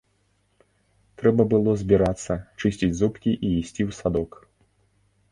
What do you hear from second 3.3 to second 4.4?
і ісці ў садок.